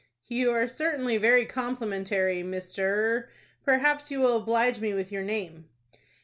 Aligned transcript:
"You 0.25 0.49
are 0.49 0.67
certainly 0.67 1.17
very 1.17 1.45
complimentary, 1.45 2.41
Mr.——; 2.41 3.27
perhaps 3.63 4.09
you 4.09 4.21
will 4.21 4.37
oblige 4.37 4.79
me 4.79 4.95
with 4.95 5.11
your 5.11 5.21
name." 5.23 5.69